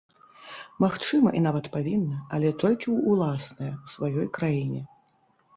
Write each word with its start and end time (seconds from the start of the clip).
Магчыма 0.83 1.33
і 1.39 1.41
нават 1.47 1.69
павінна, 1.75 2.17
але 2.37 2.49
толькі 2.63 2.87
ў 2.97 2.99
ўласныя, 3.15 3.73
у 3.85 3.95
сваёй 3.97 4.27
краіне. 4.39 4.81